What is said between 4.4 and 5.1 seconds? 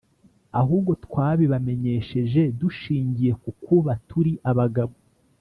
abagabo